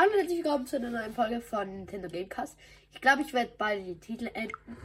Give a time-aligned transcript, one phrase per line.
[0.00, 2.56] Hallo und herzlich willkommen zu einer neuen Folge von Nintendo Gamecast.
[2.92, 4.30] Ich glaube, ich werde bald die Titel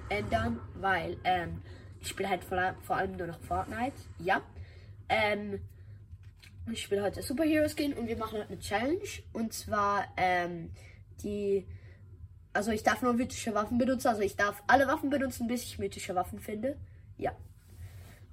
[0.10, 1.62] ändern, weil ähm,
[2.02, 3.94] ich spiele halt vor, vor, allem nur noch Fortnite.
[4.18, 4.42] Ja.
[5.10, 5.62] Ähm,
[6.72, 9.08] ich spiele heute Superhero Skin und wir machen heute eine Challenge.
[9.34, 10.72] Und zwar ähm,
[11.22, 11.68] die.
[12.54, 14.08] Also ich darf nur mythische Waffen benutzen.
[14.08, 16.76] Also ich darf alle Waffen benutzen, bis ich mythische Waffen finde.
[17.20, 17.34] Ja.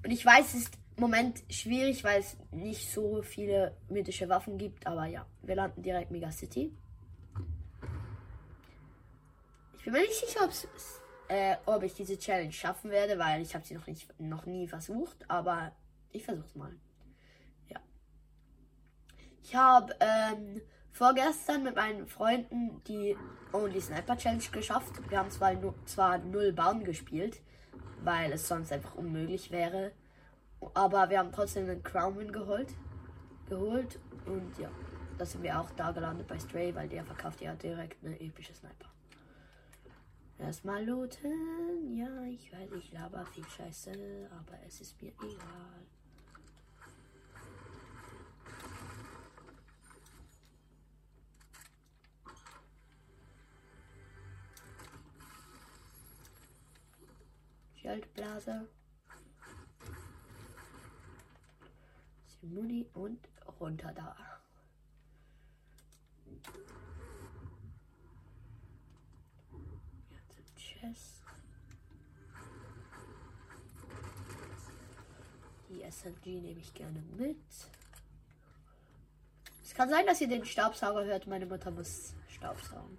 [0.03, 4.87] Und ich weiß, es ist Moment schwierig, weil es nicht so viele mythische Waffen gibt.
[4.87, 6.73] Aber ja, wir landen direkt Mega City.
[9.79, 10.49] Ich bin mir nicht sicher,
[11.29, 14.69] äh, ob ich diese Challenge schaffen werde, weil ich habe sie noch nicht noch nie
[14.69, 15.17] versucht.
[15.29, 15.73] Aber
[16.13, 16.73] ich versuche es mal.
[17.69, 17.81] Ja.
[19.43, 20.61] Ich habe ähm,
[20.93, 23.17] vorgestern mit meinen Freunden die
[23.53, 24.93] Only Sniper Challenge geschafft.
[25.09, 25.55] Wir haben zwar,
[25.87, 27.41] zwar null Baum gespielt,
[28.03, 29.93] weil es sonst einfach unmöglich wäre.
[30.75, 32.75] Aber wir haben trotzdem einen Crown geholt.
[33.49, 33.99] Geholt.
[34.27, 34.71] Und ja,
[35.19, 38.55] da sind wir auch da gelandet bei Stray, weil der verkauft ja direkt eine epische
[38.55, 38.89] Sniper.
[40.39, 41.97] Erstmal looten.
[41.97, 43.93] Ja, ich weiß, ich laber viel Scheiße,
[44.31, 45.87] aber es ist mir egal.
[57.77, 58.69] Schaltblase.
[62.55, 63.19] Muni und
[63.61, 64.17] runter da.
[70.11, 71.23] Jetzt Chest.
[75.69, 77.37] Die SMG nehme ich gerne mit.
[79.63, 81.27] Es kann sein, dass ihr den Staubsauger hört.
[81.27, 82.99] Meine Mutter muss Staubsaugen.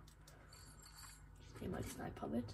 [1.56, 2.46] Ich nehme mal die Sniper mit.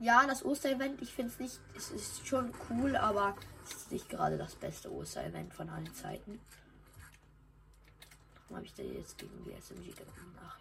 [0.00, 4.08] Ja, das Osterevent, ich finde es nicht, es ist schon cool, aber es ist nicht
[4.08, 6.40] gerade das beste Osterevent von allen Zeiten.
[8.42, 10.38] Warum habe ich da jetzt gegen die SMG gewonnen?
[10.40, 10.56] Ach,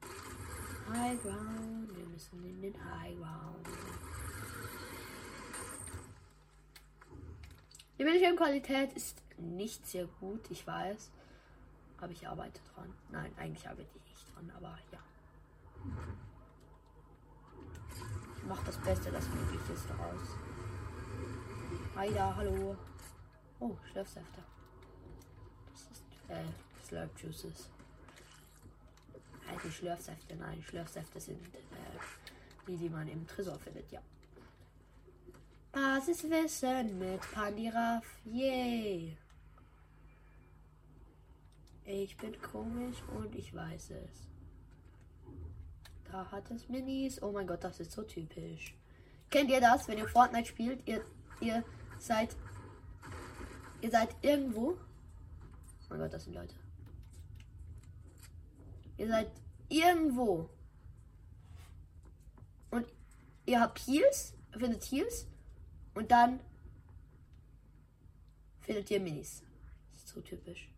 [0.00, 1.00] egal.
[1.00, 3.66] High Ground, wir müssen in den High Ground.
[7.98, 11.10] Die Bildschirmqualität ist nicht sehr gut, ich weiß.
[11.98, 12.92] Aber ich arbeite dran.
[13.10, 14.98] Nein, eigentlich arbeite ich nicht dran, aber ja
[18.46, 20.36] macht das Beste, das möglich ist daraus.
[21.96, 22.76] Aida, hallo.
[23.60, 24.42] Oh, Schlürfsäfte.
[25.72, 27.70] Das ist, äh, Slurp Juices.
[29.50, 31.58] Alte Schlürfsäfte, nein, Schlürfsäfte sind, äh,
[32.66, 34.00] die, die man im Tresor findet, ja.
[35.72, 39.16] Basiswissen mit Pandiraf, yay.
[41.84, 44.33] Ich bin komisch und ich weiß es.
[46.14, 47.20] Da hat es Minis.
[47.20, 48.72] Oh mein Gott, das ist so typisch.
[49.30, 50.86] Kennt ihr das, wenn ihr Fortnite spielt?
[50.86, 51.04] Ihr,
[51.40, 51.64] ihr
[51.98, 52.36] seid.
[53.80, 54.78] Ihr seid irgendwo.
[54.78, 56.54] Oh mein Gott, das sind Leute.
[58.96, 59.28] Ihr seid
[59.68, 60.48] irgendwo.
[62.70, 62.86] Und
[63.46, 65.26] ihr habt Heals, findet Heals.
[65.94, 66.38] Und dann
[68.60, 69.42] findet ihr Minis.
[69.90, 70.70] Das ist so typisch.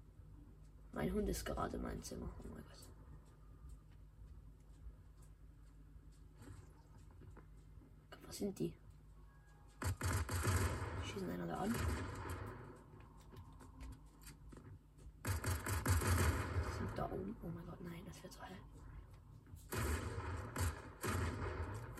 [0.93, 2.31] Mein Hund ist gerade in meinem Zimmer.
[2.43, 2.77] Oh mein Gott.
[8.27, 8.73] Was sind die?
[11.05, 11.75] Schießen einer da an.
[15.25, 17.37] Die sind da oben.
[17.43, 18.57] Oh mein Gott, nein, das wird so hell.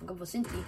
[0.03, 0.65] Oh Gott, was sind die?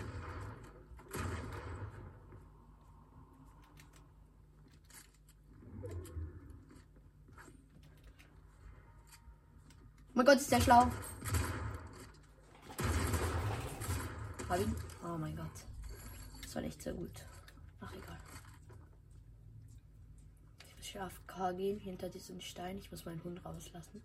[10.09, 10.91] Oh mein Gott, ist der schlau.
[14.49, 14.75] Hab ihn.
[15.05, 15.47] Oh mein Gott.
[16.43, 17.11] Das war nicht sehr gut.
[17.81, 18.17] Ach, egal.
[20.67, 22.79] Ich muss scharf K gehen hinter diesem Stein.
[22.79, 24.03] Ich muss meinen Hund rauslassen.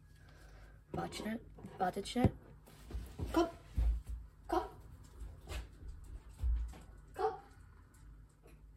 [0.92, 1.40] Warte schnell.
[1.78, 2.32] Wartet schnell.
[3.32, 3.48] Komm.
[4.50, 4.64] Komm.
[7.16, 7.34] Komm.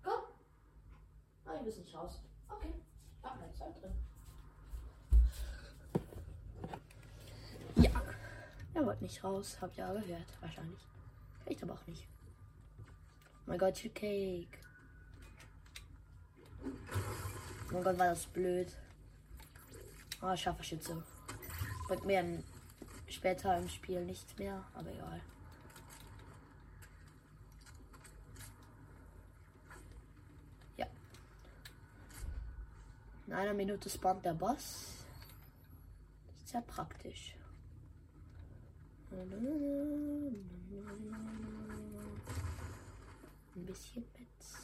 [0.05, 0.23] Komm.
[1.47, 2.23] Ah, ich muss nicht raus.
[2.49, 2.75] Okay.
[3.23, 3.93] Ach, bleibst halt drin.
[7.75, 7.91] Ja.
[8.73, 9.59] Er wollte nicht raus.
[9.61, 10.41] Habt ihr ja gehört.
[10.41, 10.87] Wahrscheinlich.
[11.47, 12.09] Vielleicht aber auch nicht.
[12.79, 14.59] Oh mein Gott, Cake.
[16.65, 18.73] Oh mein Gott, war das blöd.
[20.21, 21.05] Ah, oh, scharfer Schütze.
[21.87, 22.43] Bringt mir
[23.07, 25.21] später im Spiel nichts mehr, aber egal.
[30.77, 30.87] Ja.
[33.29, 35.05] In einer Minute spawnt der Boss.
[36.27, 37.36] Das ist ja praktisch.
[39.13, 40.45] Ein
[43.65, 44.57] bisschen Metz.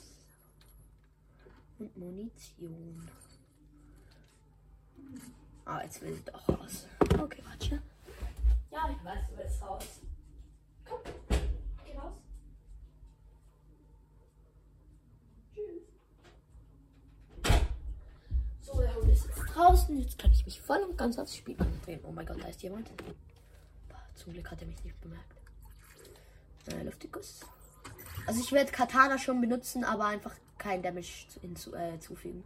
[1.79, 3.09] Und Munition.
[5.65, 6.89] Ah, jetzt will sie doch raus.
[7.01, 7.81] Okay, warte.
[8.71, 10.01] Ja, ich weiß, du willst raus.
[10.85, 10.99] Komm,
[11.85, 12.13] geh raus.
[15.55, 15.85] Tschüss.
[18.61, 19.97] So, der Hund ist jetzt draußen.
[19.99, 22.01] Jetzt kann ich mich voll und ganz aufs Spiel konzentrieren.
[22.05, 22.91] Oh mein Gott, da ist jemand.
[24.15, 25.35] Zum Glück hat er mich nicht bemerkt.
[26.69, 27.41] Äh, Luftikus.
[28.27, 32.45] Also ich werde Katana schon benutzen, aber einfach kein Damage hinzu, äh, zufügen.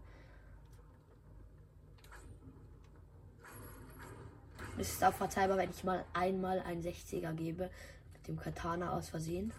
[4.78, 7.70] Es ist auch verzeihbar, wenn ich mal einmal ein 60er gebe.
[8.12, 9.52] Mit dem Katana aus Versehen.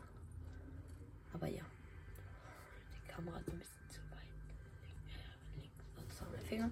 [1.33, 1.63] Aber ja.
[3.03, 4.27] Die Kamera ist ein bisschen zu weit.
[5.55, 6.71] Links, sonst haben wir Finger.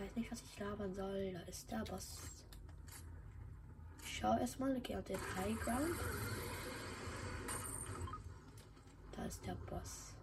[0.00, 1.32] Weiß nicht, was ich labern soll.
[1.32, 2.18] Da ist der Boss.
[4.02, 5.94] Ich schau erstmal, okay, auf den High Ground.
[9.12, 10.14] Da ist der Boss.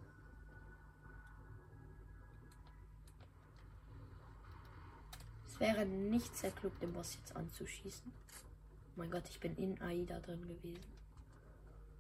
[5.48, 8.12] Es wäre nicht sehr klug, den Boss jetzt anzuschießen.
[8.12, 10.92] Oh mein Gott, ich bin in AIDA drin gewesen.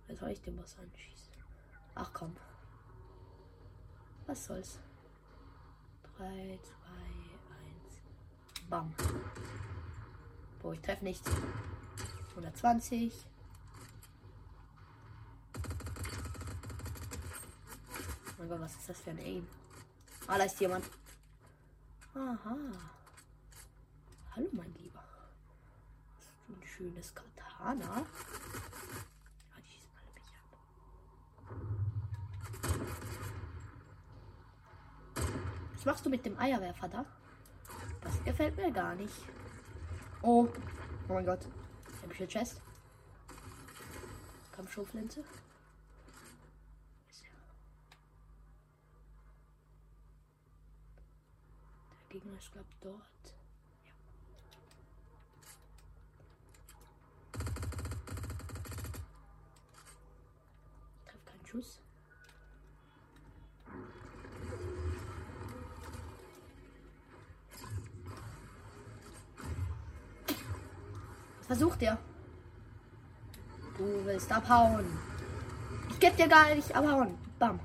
[0.08, 1.34] Wie soll ich den Boss anschießen?
[1.94, 2.36] Ach komm.
[4.26, 4.80] Was soll's?
[6.18, 7.37] 3, 2, 1.
[8.70, 8.94] Bam.
[10.62, 11.30] Boah, ich treffe nichts.
[12.32, 13.14] 120.
[18.30, 19.48] Oh mein Gott, was ist das für ein Aim?
[20.28, 20.86] Ah, da ist jemand.
[22.14, 22.58] Aha.
[24.36, 25.04] Hallo, mein Lieber.
[26.18, 27.86] Das ist ein schönes Katana.
[27.86, 28.06] Ja,
[29.58, 30.60] die schießen alle mich ab.
[35.74, 37.06] Was machst du mit dem Eierwerfer da?
[38.08, 39.14] Das gefällt mir gar nicht.
[40.22, 40.48] Oh.
[41.10, 41.46] Oh mein Gott.
[42.02, 42.62] Hab ich eine Chest?
[44.54, 45.26] Kampfschurflinze.
[52.00, 53.02] Der Gegner ist, glaube dort.
[53.84, 53.92] Ja.
[61.12, 61.82] Treff keinen Schuss.
[71.58, 71.98] Versucht er?
[73.80, 74.86] Du willst abhauen.
[75.90, 77.18] Ich geb dir gar nicht abhauen.
[77.40, 77.60] Bam.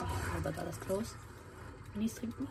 [0.00, 1.14] Oh Gott, alles close.
[1.94, 2.48] Nichts trinken.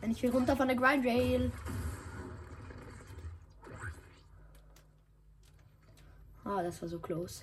[0.00, 1.50] Wenn ich will runter von der Grind Rail.
[6.44, 7.42] Ah, das war so close.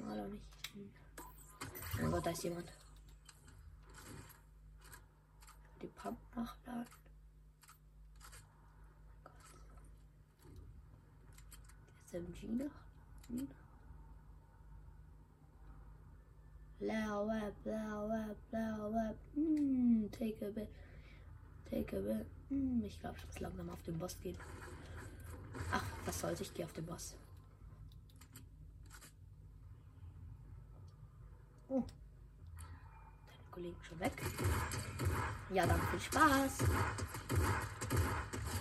[0.00, 0.46] Mal auch nicht.
[2.02, 2.72] Oh Gott, da ist jemand.
[5.82, 6.86] Die Pump nachladen.
[12.06, 13.48] SMG nachladen.
[16.80, 19.16] Low web, low web, low web.
[19.36, 20.68] Mm, take a bit.
[21.70, 22.26] Take a bit.
[22.48, 24.38] Mm, ich glaube, ich muss langsam auf den Boss gehen.
[25.70, 27.16] Ach, was soll's, ich gehe auf den Boss.
[31.78, 34.12] Deine Kollegen schon weg.
[35.52, 36.58] Ja, dann viel Spaß.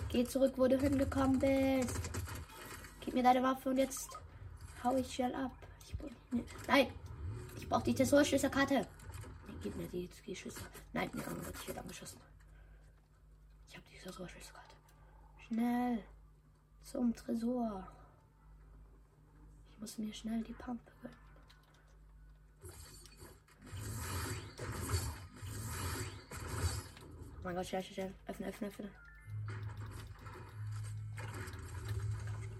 [0.09, 1.99] Geh zurück, wo du hingekommen bist.
[2.99, 4.09] Gib mir deine Waffe und jetzt
[4.83, 5.51] hau ich schnell ab.
[5.83, 5.95] Ich.
[6.67, 6.87] Nein,
[7.57, 8.85] ich brauche die Tresorschlüsselkarte.
[9.47, 10.63] Nee, gib mir die, die Schlüssel.
[10.93, 12.19] Nein, nee, oh Gott, ich werde angeschossen.
[13.67, 14.75] Ich habe die Tresorschlüsselkarte.
[15.47, 16.03] Schnell.
[16.83, 17.87] Zum Tresor.
[19.71, 21.28] Ich muss mir schnell die Pumpe gönnen.
[27.43, 28.13] Mein Gott, schnell, schnell.
[28.27, 28.89] Öffne, öffne, öffne.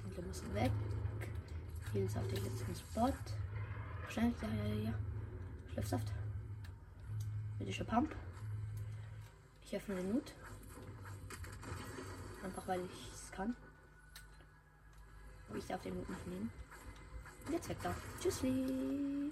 [0.05, 0.71] Und wir müssen weg.
[1.91, 3.13] Hier ist auf den letzten Spot.
[4.09, 4.93] Schnell, ja, ja, ja.
[5.73, 6.11] Schlafsaft.
[7.59, 8.15] Medische Pump.
[9.65, 10.33] Ich öffne den Loot.
[12.43, 13.55] Einfach weil ich es kann.
[15.49, 16.51] Aber ich darf den Hut nicht nehmen.
[17.45, 17.93] Und jetzt weg da.
[18.19, 19.31] Tschüssli.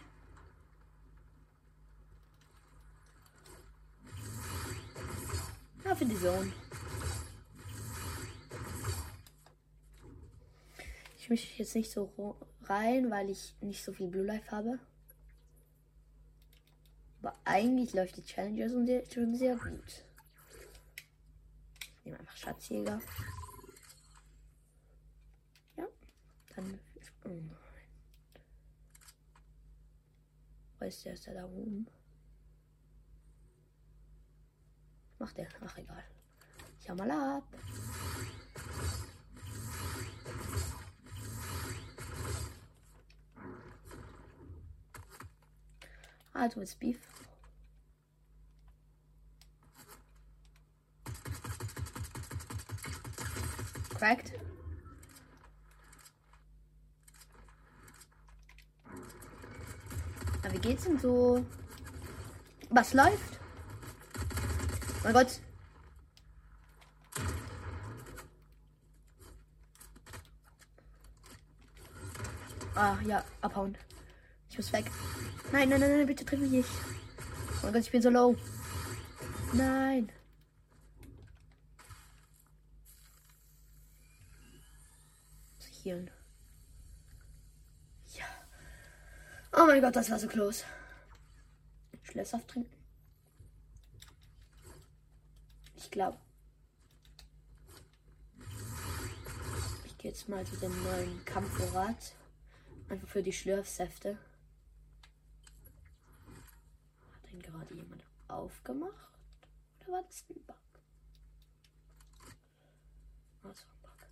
[5.98, 6.52] Ja, für die Zone.
[11.18, 14.80] Ich mische jetzt nicht so rein, weil ich nicht so viel Blue Life habe.
[17.22, 20.06] Aber eigentlich läuft die Challenges schon sehr, schon sehr gut.
[21.82, 23.02] Ich nehme einfach Schatzjäger.
[26.58, 26.80] kann.
[27.26, 27.56] Oh nein.
[30.80, 31.14] Wo ist der?
[31.14, 31.88] Ist der da oben?
[34.96, 35.48] Was macht der?
[35.66, 36.04] Ach, egal.
[36.80, 37.44] Ich hau mal ab.
[46.58, 46.98] Du willst Beef.
[53.98, 54.32] Cracked.
[60.44, 61.46] Na, wie geht's denn so?
[62.70, 63.40] Was läuft?
[65.08, 65.40] Mein Gott.
[72.76, 73.78] Ah, ja, abhauen.
[74.50, 74.92] Ich muss weg.
[75.54, 76.70] Nein, nein, nein, nein, bitte triff mich nicht.
[76.70, 78.36] Oh mein Gott, ich bin so low.
[79.54, 80.12] Nein.
[85.84, 86.06] Hier.
[88.14, 88.26] Ja.
[89.54, 90.66] Oh mein Gott, das war so close.
[92.04, 92.77] Schlössaft trinken.
[95.88, 96.18] Ich glaube.
[99.86, 102.14] Ich gehe jetzt mal zu dem neuen Kampfvorrat.
[102.90, 104.18] Einfach für die Schlürfsäfte.
[107.14, 109.18] Hat den gerade jemand aufgemacht?
[109.80, 110.58] Oder war das ein Bug?
[113.44, 114.10] War ein Bug.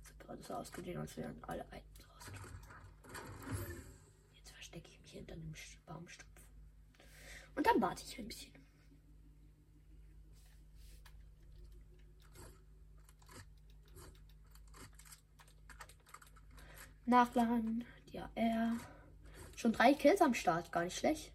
[0.00, 2.58] Das hat gerade so ausgesehen, als wären alle Items rausgekommen.
[4.34, 5.54] Jetzt verstecke ich mich hinter einem
[5.86, 6.42] Baumstumpf.
[7.54, 8.57] Und dann warte ich ein bisschen.
[17.08, 17.84] Nachladen.
[18.12, 18.76] Ja, er.
[19.56, 21.32] Schon drei Kills am Start, gar nicht schlecht.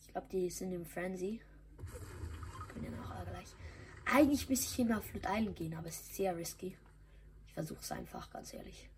[0.00, 1.40] Ich glaube, die sind im Frenzy.
[2.68, 3.48] Können ja nachher gleich.
[4.04, 6.76] Eigentlich müsste ich immer auf Flut Island gehen, aber es ist sehr risky.
[7.46, 8.88] Ich versuche es einfach, ganz ehrlich.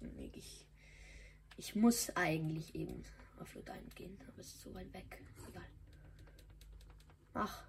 [0.00, 0.64] Nee, Ich,
[1.56, 3.04] ich muss eigentlich eben
[3.40, 5.22] auf Flut Island gehen, aber es ist so weit weg.
[5.48, 5.64] Egal.
[7.34, 7.62] Ach.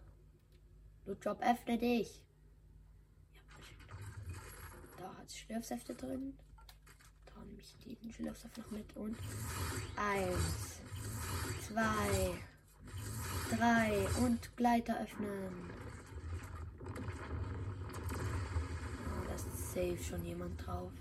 [1.06, 2.22] Lootjob, öffne dich.
[3.34, 3.42] Ja.
[4.98, 6.38] Da hat es Schlürfsäfte drin.
[7.26, 9.18] Da nehme ich diesen Schlürfsaft noch mit und
[9.96, 10.82] eins,
[11.68, 12.34] zwei,
[13.56, 15.70] drei und Gleiter öffnen.
[19.06, 20.92] Oh, da ist safe schon jemand drauf.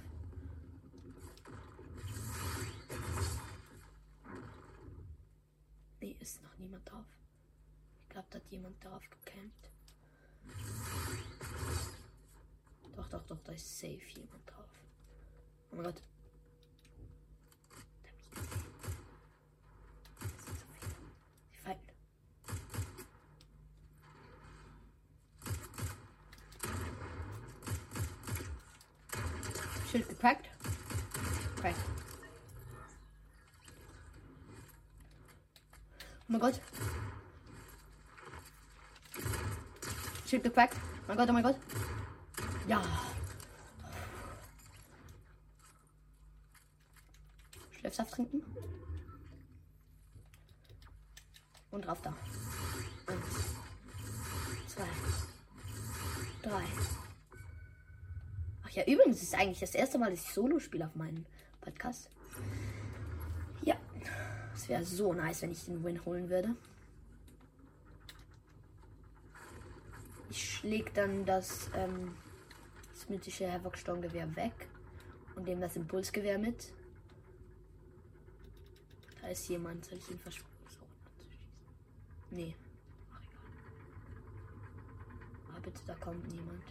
[6.01, 7.07] Nee, ist noch niemand drauf.
[8.03, 9.71] Ich glaube, da hat jemand drauf gecampt.
[12.97, 14.69] Doch, doch, doch, da ist safe jemand drauf.
[15.71, 16.03] Oh mein Gott.
[18.03, 18.65] Der hat mich gesehen.
[20.21, 20.95] Das sind so viele.
[21.53, 21.93] Die fighten.
[29.91, 30.51] Schild gecrackt.
[31.61, 31.77] Crack.
[36.01, 36.61] Oh mein Gott.
[40.27, 40.77] Schild gecrackt.
[40.77, 41.57] Oh mein Gott, oh mein Gott.
[42.69, 42.83] Ja.
[47.71, 48.43] Schläfsaft trinken.
[51.71, 52.15] Und drauf da.
[53.07, 53.55] Eins.
[54.67, 54.89] Zwei.
[56.43, 56.65] Drei.
[58.65, 61.25] Ach ja, übrigens ist eigentlich das erste Mal, dass ich Solo spiele auf meinem
[61.61, 62.11] Podcast.
[64.57, 66.57] Es wäre so nice, wenn ich den Win holen würde.
[70.29, 72.17] Ich schläg dann das, ähm,
[73.09, 74.69] mythische Havoc-Sturmgewehr weg
[75.35, 76.73] und nehme das Impulsgewehr mit.
[79.21, 79.85] Da ist jemand.
[79.85, 80.47] Soll ich ihn versprechen?
[82.31, 82.55] Nee.
[83.13, 83.43] Ach, egal.
[85.51, 86.63] Aber bitte, da kommt niemand.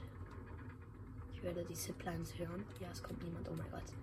[1.34, 2.66] Ich werde die Ziplines hören.
[2.80, 3.48] Ja, es kommt niemand.
[3.50, 3.94] Oh mein Gott.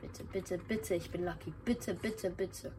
[0.00, 0.94] Bitte, bitte, bitte.
[0.94, 1.52] Ich bin lucky.
[1.64, 2.72] Bitte, bitte, bitte.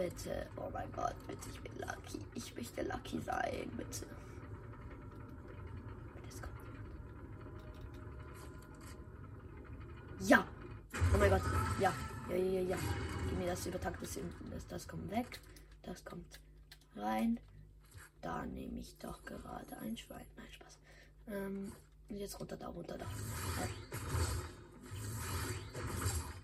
[0.00, 0.46] Bitte.
[0.56, 1.14] Oh mein Gott.
[1.26, 2.24] Bitte, ich bin lucky.
[2.34, 3.70] Ich möchte lucky sein.
[3.76, 4.06] Bitte.
[10.20, 10.46] Ja.
[11.14, 11.42] Oh mein Gott.
[11.78, 11.92] Ja.
[12.30, 12.78] Ja, ja, ja, ja.
[13.28, 14.06] Gib mir das übertakte
[14.50, 15.38] das, das kommt weg.
[15.82, 16.40] Das kommt
[16.96, 17.38] rein.
[18.22, 20.26] Da nehme ich doch gerade ein Schwein.
[20.36, 20.78] Nein, Spaß.
[21.28, 21.72] Ähm,
[22.08, 23.06] jetzt runter da, runter da.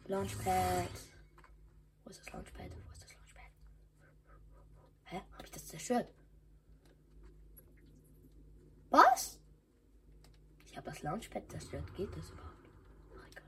[0.08, 0.90] Launchpad?
[2.04, 2.70] Wo ist das Launchpad?
[5.56, 6.08] Ich das zerstört?
[8.90, 9.38] Was?
[10.66, 11.94] Ich habe das Launchpad zerstört.
[11.96, 12.68] Geht das überhaupt?
[13.16, 13.42] Ach, egal.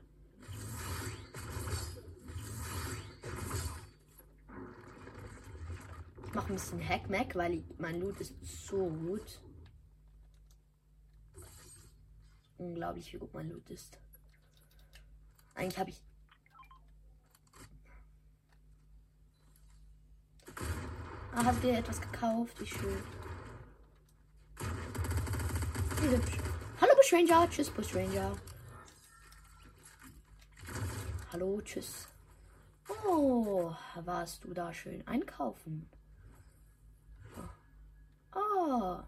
[6.33, 9.39] mache ein bisschen Hackmack, weil ich, mein Loot ist so gut.
[12.57, 13.99] Unglaublich, wie gut mein Loot ist.
[15.53, 16.08] Eigentlich habe ich.
[21.39, 22.59] Ah, hast dir etwas gekauft?
[22.59, 23.01] Wie schön.
[26.01, 26.37] Wie hübsch.
[26.81, 27.49] Hallo Bushranger.
[27.49, 28.35] Tschüss Bushranger.
[31.31, 32.09] Hallo, tschüss.
[32.89, 35.89] Oh, warst du da schön einkaufen?
[38.35, 38.99] Oh.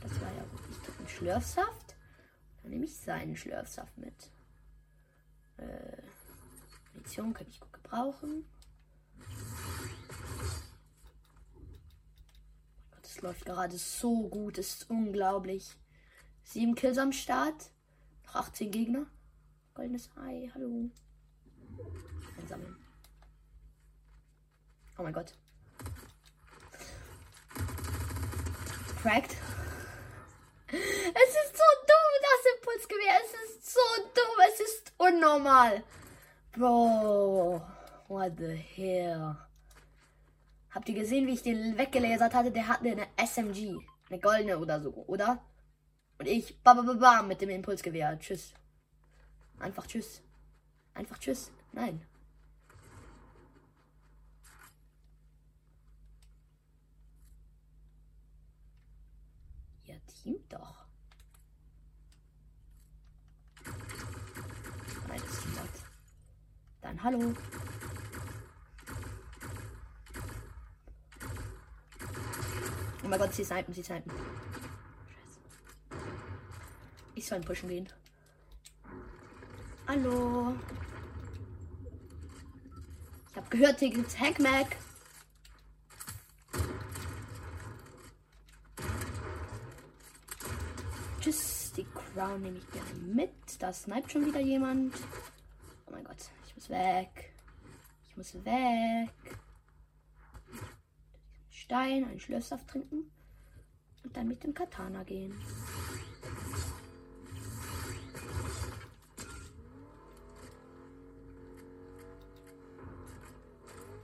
[0.00, 1.96] Das war ja wirklich ein Schlürfsaft.
[2.62, 4.30] Dann nehme ich seinen Schlürfsaft mit.
[5.56, 6.00] Äh,
[6.92, 8.44] Munition kann ich gut gebrauchen.
[13.20, 15.76] Läuft gerade so gut, das ist unglaublich.
[16.44, 17.70] Sieben Kills am Start.
[18.26, 19.06] Noch 18 Gegner.
[19.74, 20.90] Goldenes Ei, hallo.
[22.40, 22.76] Einsammeln.
[24.96, 25.34] Oh mein Gott.
[29.02, 29.36] Cracked.
[30.68, 33.20] Es ist so dumm, das Impulsgewehr.
[33.24, 33.80] Es ist so
[34.14, 34.38] dumm.
[34.48, 35.82] Es ist unnormal.
[36.52, 37.62] Bro.
[38.08, 39.47] What the hell?
[40.78, 42.52] Habt ihr gesehen, wie ich den weggelasert hatte?
[42.52, 43.80] Der hatte eine SMG.
[44.08, 45.44] Eine goldene oder so, oder?
[46.20, 48.16] Und ich, bam, bam, bam, mit dem Impulsgewehr.
[48.20, 48.54] Tschüss.
[49.58, 50.22] Einfach tschüss.
[50.94, 51.50] Einfach tschüss.
[51.72, 52.06] Nein.
[59.82, 60.86] Ja, teamt doch.
[65.08, 65.82] Nein, das teamt.
[66.82, 67.34] Dann hallo.
[73.08, 74.12] Oh mein Gott, sie snipen, sie snipen.
[77.14, 77.88] Ich soll pushen gehen.
[79.86, 80.54] Hallo.
[83.30, 84.76] Ich habe gehört, hier gibt's Hackmack.
[91.22, 93.32] Tschüss, die Crown nehme ich gerne mit.
[93.58, 94.94] Da sniped schon wieder jemand.
[95.86, 97.32] Oh mein Gott, ich muss weg.
[98.10, 99.37] Ich muss weg.
[101.68, 103.10] Stein, einen Schlürfsaft trinken
[104.02, 105.38] und dann mit dem Katana gehen.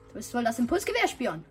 [0.08, 1.42] Du bist wohl das Impulsgewehr spielen.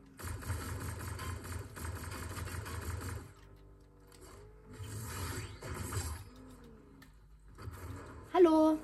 [8.32, 8.78] Hallo.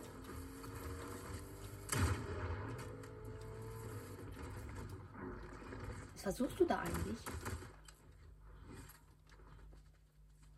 [6.20, 7.18] Was versuchst du da eigentlich?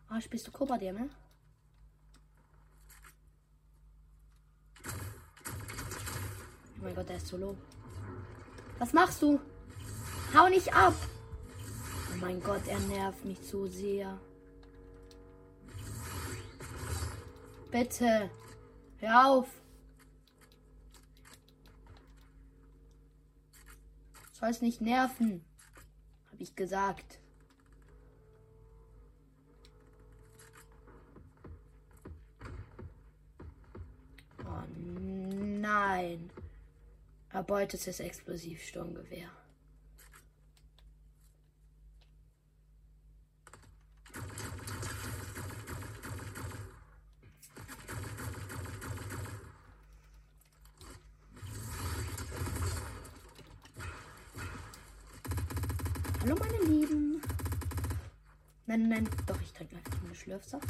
[0.10, 1.10] Ah, spielst du Cobra dir, ne?
[6.80, 7.58] Oh mein Gott, der ist so low.
[8.80, 9.42] Was machst du?
[10.34, 10.94] Hau nicht ab!
[12.14, 14.18] Oh mein Gott, er nervt mich so sehr.
[17.70, 18.32] Bitte,
[19.00, 19.50] hör auf.
[24.32, 25.44] Soll's nicht nerven,
[26.32, 27.22] habe ich gesagt.
[34.46, 36.30] Oh nein.
[37.30, 39.30] Erbeutet das Explosivsturmgewehr.
[56.22, 57.22] Hallo meine Lieben.
[58.68, 60.68] Nein, nein, doch, ich trinke einfach eine Schlürfsaft.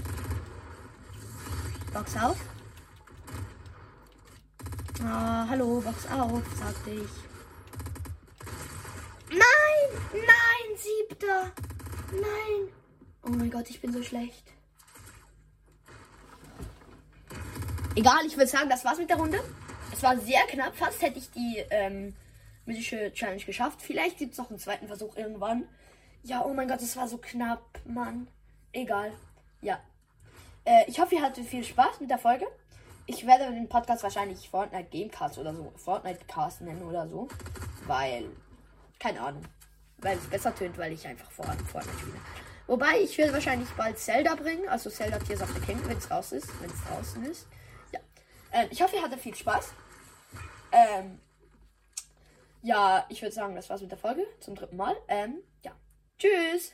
[1.92, 2.61] Box auf.
[5.04, 7.10] Ah, hallo, Box auf, sagte ich.
[9.30, 11.52] Nein, nein, siebter.
[12.12, 12.70] Nein.
[13.24, 14.54] Oh mein Gott, ich bin so schlecht.
[17.96, 19.40] Egal, ich würde sagen, das war's mit der Runde.
[19.92, 22.16] Es war sehr knapp, fast hätte ich die ähm,
[22.66, 23.82] mystische Challenge geschafft.
[23.82, 25.68] Vielleicht gibt es noch einen zweiten Versuch irgendwann.
[26.24, 28.28] Ja, oh mein Gott, es war so knapp, Mann.
[28.72, 29.12] Egal.
[29.62, 29.80] Ja.
[30.64, 32.46] Äh, ich hoffe, ihr hattet viel Spaß mit der Folge.
[33.13, 37.28] Ich werde den Podcast wahrscheinlich Fortnite Gamecast oder so, Fortnite Cast nennen oder so.
[37.86, 38.30] Weil,
[39.00, 39.43] keine Ahnung.
[39.97, 42.15] Weil es besser tönt, weil ich einfach vor Fortnite spiele.
[42.67, 44.65] Wobei, ich will wahrscheinlich bald Zelda bringen.
[44.69, 46.47] Also Zelda Tears of the Kingdom, wenn es raus ist.
[46.62, 47.47] Wenn es draußen ist.
[47.91, 48.00] Ja.
[48.54, 49.74] Ähm, ich hoffe, ihr hattet viel Spaß.
[50.71, 51.19] Ähm,
[52.62, 54.26] ja, ich würde sagen, das war's mit der Folge.
[54.39, 54.95] Zum dritten Mal.
[55.10, 55.74] Ähm, ja.
[56.17, 56.71] Tschüss.